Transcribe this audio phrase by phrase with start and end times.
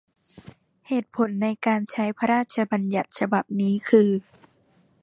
[0.87, 4.09] เหตุผลในการประกาศใช้พระราชบัญญัติฉบับนี้ คือ